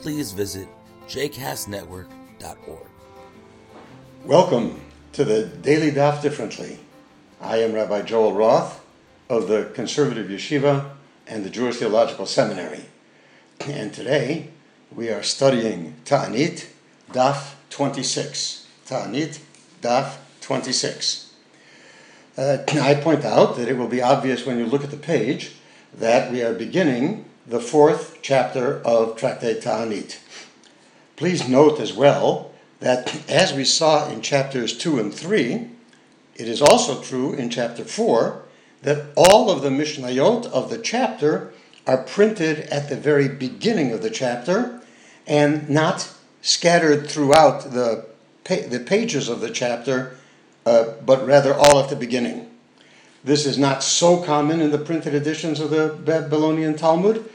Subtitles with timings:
[0.00, 0.68] please visit
[1.08, 2.88] jcastnetwork.org.
[4.24, 4.80] Welcome
[5.12, 6.78] to the Daily Daf Differently.
[7.40, 8.84] I am Rabbi Joel Roth
[9.28, 10.90] of the Conservative Yeshiva
[11.26, 12.86] and the Jewish Theological Seminary.
[13.60, 14.48] And today
[14.94, 16.66] we are studying Ta'anit
[17.12, 18.66] Daf 26.
[18.86, 19.40] Ta'anit
[19.80, 21.32] Daf 26.
[22.36, 25.52] Uh, I point out that it will be obvious when you look at the page
[25.92, 30.18] that we are beginning the fourth chapter of Tractate Ta'anit.
[31.16, 35.68] Please note as well that as we saw in chapters 2 and 3,
[36.36, 38.42] it is also true in chapter 4
[38.82, 41.52] that all of the Mishnayot of the chapter
[41.86, 44.80] are printed at the very beginning of the chapter
[45.26, 48.06] and not scattered throughout the,
[48.44, 50.16] the pages of the chapter,
[50.64, 52.50] uh, but rather all at the beginning.
[53.22, 57.30] This is not so common in the printed editions of the Babylonian Talmud,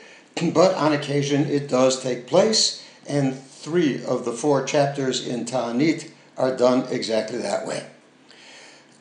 [0.54, 6.12] but on occasion it does take place, and three of the four chapters in Ta'anit
[6.38, 7.86] are done exactly that way.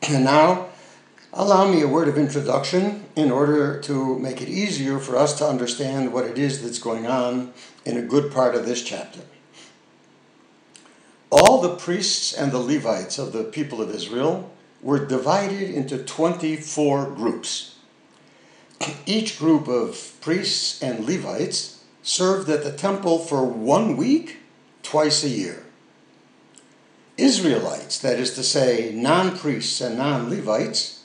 [0.07, 0.69] And now,
[1.33, 5.45] allow me a word of introduction in order to make it easier for us to
[5.45, 7.53] understand what it is that's going on
[7.85, 9.21] in a good part of this chapter.
[11.31, 17.11] All the priests and the Levites of the people of Israel were divided into 24
[17.11, 17.75] groups.
[19.05, 24.37] Each group of priests and Levites served at the temple for one week,
[24.83, 25.63] twice a year.
[27.17, 31.03] Israelites, that is to say, non priests and non Levites,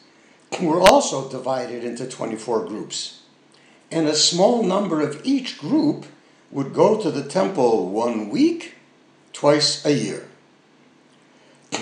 [0.61, 3.23] were also divided into 24 groups.
[3.91, 6.07] And a small number of each group
[6.51, 8.75] would go to the temple one week,
[9.33, 10.29] twice a year.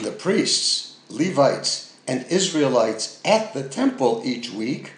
[0.03, 4.93] The priests, Levites, and Israelites at the temple each week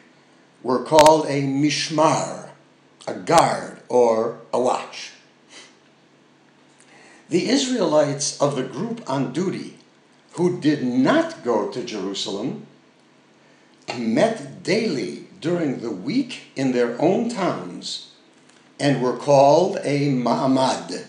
[0.65, 2.49] were called a mishmar,
[3.07, 5.13] a guard or a watch.
[7.29, 9.79] The Israelites of the group on duty
[10.33, 12.67] who did not go to Jerusalem
[13.97, 18.13] met daily during the week in their own towns
[18.81, 21.07] and were called a ma'amad.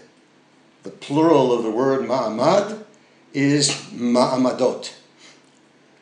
[0.83, 2.83] The plural of the word ma'amad
[3.33, 4.93] is ma'amadot.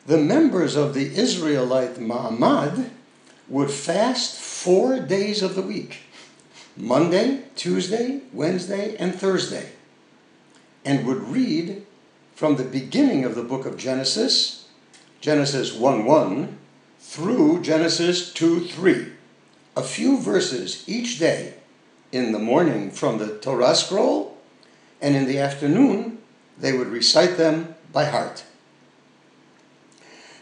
[0.06, 2.90] The members of the Israelite ma'amad
[3.48, 5.98] would fast four days of the week.
[6.76, 9.70] Monday, Tuesday, Wednesday, and Thursday,
[10.84, 11.86] and would read
[12.34, 14.68] from the beginning of the book of Genesis,
[15.20, 16.58] Genesis 1 1,
[16.98, 19.12] through Genesis 2 3,
[19.76, 21.54] a few verses each day
[22.10, 24.36] in the morning from the Torah scroll,
[25.00, 26.18] and in the afternoon
[26.58, 28.44] they would recite them by heart.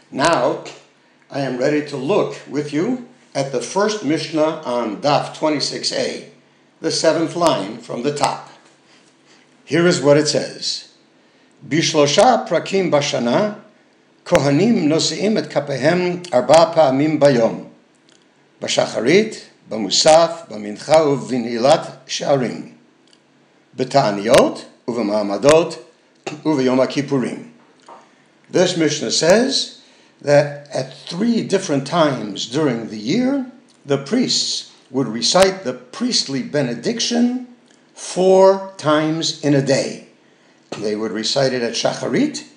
[0.09, 0.63] Now,
[1.33, 6.29] I am ready to look with you at the first Mishnah on Daf 26a,
[6.79, 8.51] the seventh line from the top.
[9.65, 10.93] Here is what it says
[11.67, 13.59] Bishlosha prakim bashana,
[14.23, 17.67] kohanim nosim et kapehem arba pa'amim bayom,
[18.61, 22.73] bashacharit, bamusaf, bamincha uvinilat sharim,
[23.75, 25.79] betaniot, uvamamadot,
[26.25, 27.49] uvayom kippurim.
[28.51, 29.82] This Mishnah says,
[30.23, 33.51] that at three different times during the year,
[33.85, 37.47] the priests would recite the priestly benediction
[37.93, 40.07] four times in a day.
[40.77, 42.47] They would recite it at Shacharit,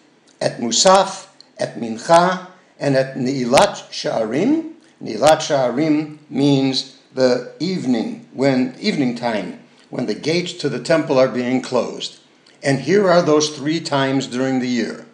[0.41, 1.29] at Musaf,
[1.59, 2.47] at Mincha,
[2.79, 4.73] and at Ni'ilat Sha'arim.
[5.03, 9.61] Ni'ilat Sha'arim means the evening, when evening time,
[9.91, 12.21] when the gates to the temple are being closed.
[12.63, 15.06] And here are those three times during the year.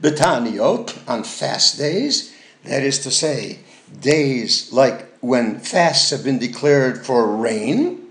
[0.00, 2.34] Betaniot, on fast days,
[2.64, 3.60] that is to say,
[4.00, 8.10] days like when fasts have been declared for rain,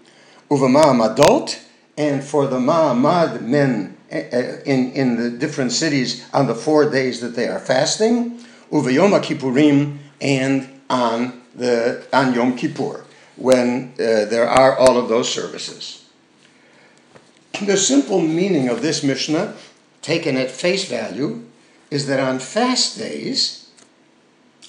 [0.49, 1.59] Uvama'amadot,
[1.97, 7.35] and for the Ma'amad men in, in the different cities on the four days that
[7.35, 8.39] they are fasting,
[8.71, 13.05] Uvayom Kippurim, and on the on Yom Kippur,
[13.35, 16.07] when uh, there are all of those services.
[17.61, 19.55] The simple meaning of this Mishnah,
[20.01, 21.45] taken at face value,
[21.91, 23.69] is that on fast days,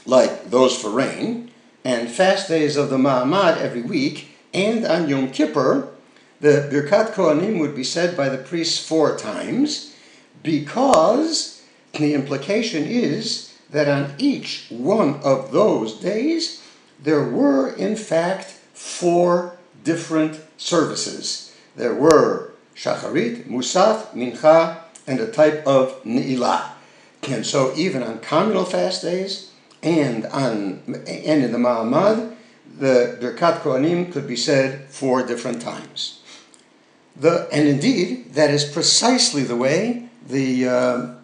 [0.05, 1.51] like those for rain,
[1.85, 5.89] and fast days of the Ma'amad every week, and on Yom Kippur,
[6.41, 9.95] the Birkat Kohanim would be said by the priests four times
[10.43, 11.63] because
[11.95, 16.63] the implication is that on each one of those days
[17.03, 21.55] there were, in fact, four different services.
[21.77, 26.76] There were Shacharit, Musaf, Mincha, and a type of Ne'ilah.
[27.29, 29.53] And so even on communal fast days
[29.83, 32.35] and on and in the Ma'amad,
[32.79, 36.21] the Birkat Kohanim could be said four different times.
[37.19, 41.15] The, and indeed, that is precisely the way the, uh,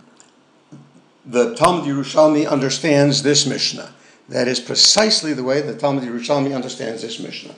[1.26, 3.92] the Talmud Yerushalmi understands this Mishnah.
[4.28, 7.54] That is precisely the way the Talmud Yerushalmi understands this Mishnah.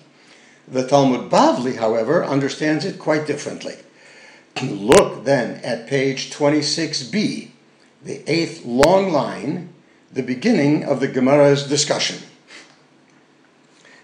[0.66, 3.76] The Talmud Bavli, however, understands it quite differently.
[4.62, 7.50] Look then at page 26b,
[8.04, 9.72] the eighth long line,
[10.12, 12.22] the beginning of the Gemara's discussion.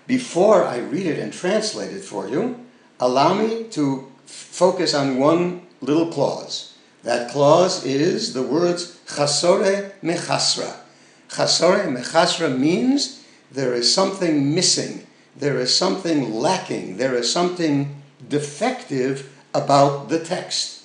[0.07, 2.67] Before I read it and translate it for you,
[2.99, 6.77] allow me to focus on one little clause.
[7.03, 10.77] That clause is the words chasore mechasra.
[11.29, 15.07] Chasore mechasra means there is something missing,
[15.37, 20.85] there is something lacking, there is something defective about the text.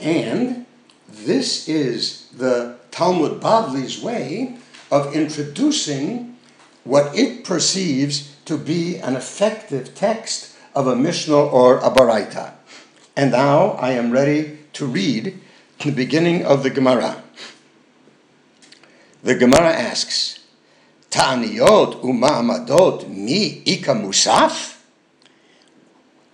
[0.00, 0.66] And
[1.12, 4.56] this is the Talmud Bavli's way
[4.90, 6.36] of introducing
[6.84, 12.54] what it perceives to be an effective text of a Mishnah or a Baraita.
[13.14, 15.38] And now I am ready to read
[15.80, 17.22] the beginning of the Gemara.
[19.22, 20.40] The Gemara asks,
[21.10, 24.80] Ta'aniyot uma'amadot mi ika musaf?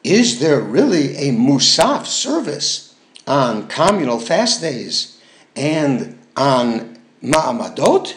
[0.05, 2.88] Is there really a musaf service
[3.29, 5.21] on communal fast days
[5.55, 8.15] and on ma'amadot?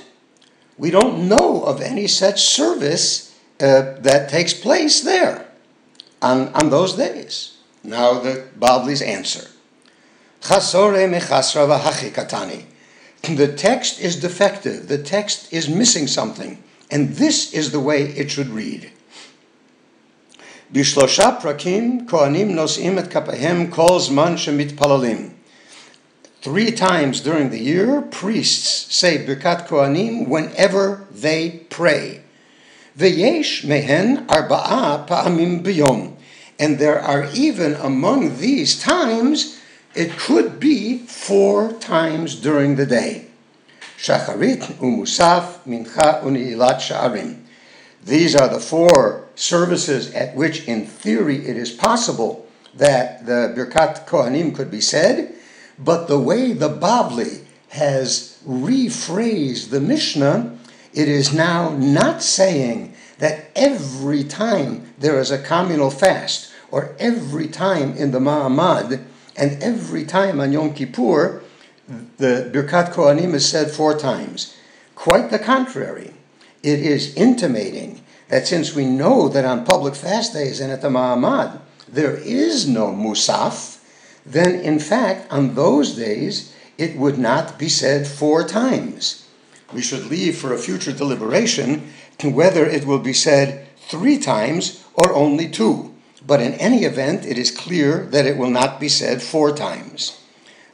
[0.78, 5.48] We don't know of any such service uh, that takes place there
[6.22, 7.58] on, on those days.
[7.84, 9.48] Now the Bavli's answer.
[13.24, 14.88] The text is defective.
[14.88, 16.64] The text is missing something.
[16.90, 18.92] And this is the way it should read.
[20.74, 25.32] Bishlosha prakim kohanim nosim et kapahem kol zman shemitpalalim.
[26.42, 32.22] Three times during the year, priests say Birkat Kohanim whenever they pray.
[32.98, 36.16] V'yesh mehen arba'a pa'amim b'yom
[36.62, 39.60] and there are even among these times,
[39.96, 43.26] it could be four times during the day.
[43.98, 47.40] Shacharit, Umusaf, Mincha, Uni'ilat Sha'arim.
[48.04, 54.08] These are the four services at which, in theory, it is possible that the Birkat
[54.08, 55.36] Kohanim could be said,
[55.78, 60.58] but the way the Bavli has rephrased the Mishnah,
[60.94, 67.48] it is now not saying that every time there is a communal fast or every
[67.48, 69.04] time in the Ma'amad
[69.38, 71.44] and every time on Yom Kippur,
[72.18, 74.56] the Birkat Kohanim is said four times.
[74.96, 76.14] Quite the contrary.
[76.64, 80.90] It is intimating that since we know that on public fast days and at the
[80.90, 83.80] Ma'amad there is no Musaf,
[84.26, 89.28] then in fact on those days it would not be said four times.
[89.74, 94.84] We should leave for a future deliberation to whether it will be said three times
[94.94, 95.94] or only two.
[96.26, 100.20] But in any event, it is clear that it will not be said four times.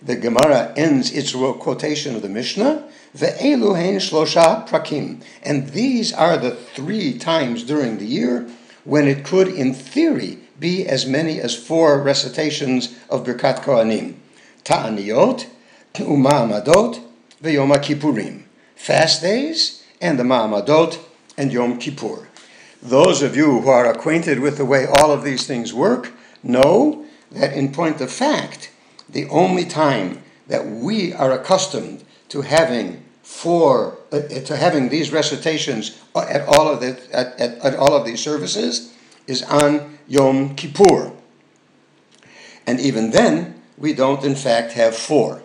[0.02, 5.22] The Gemara ends its quotation of the Mishnah, Ve'elu hein shlosha prakim.
[5.44, 8.50] And these are the three times during the year
[8.84, 14.16] when it could, in theory, be as many as four recitations of Birkat Kohanim.
[14.64, 15.48] Ta'aniyot,
[15.94, 17.02] Uma'amadot,
[17.44, 18.44] Ve'yom Kippurim.
[18.76, 21.00] Fast days, and the Ma'amadot,
[21.38, 22.28] and Yom Kippur.
[22.82, 27.06] Those of you who are acquainted with the way all of these things work know
[27.32, 28.72] that, in point of fact,
[29.10, 36.02] the only time that we are accustomed to having for uh, to having these recitations
[36.16, 38.94] at all of the at, at, at all of these services
[39.28, 41.12] is on Yom Kippur.
[42.66, 45.42] And even then, we don't in fact have four.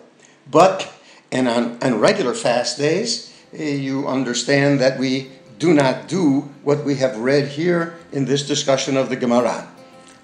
[0.49, 0.91] But
[1.31, 6.83] and on, on regular fast days, eh, you understand that we do not do what
[6.85, 9.67] we have read here in this discussion of the Gemara.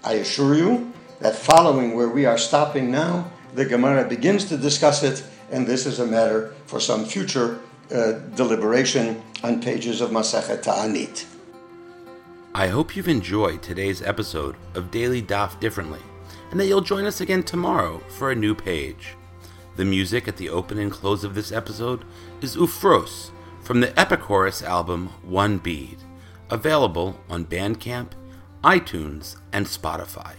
[0.03, 5.01] I assure you that following where we are stopping now, the Gemara begins to discuss
[5.03, 7.59] it, and this is a matter for some future
[7.93, 11.25] uh, deliberation on pages of Masachet Ta'anit.
[12.53, 16.01] I hope you've enjoyed today's episode of Daily Daf Differently,
[16.51, 19.15] and that you'll join us again tomorrow for a new page.
[19.75, 22.03] The music at the open and close of this episode
[22.41, 25.97] is Ufros from the Epichorus album One Bead,
[26.49, 28.11] available on Bandcamp,
[28.63, 30.35] iTunes, and Spotify.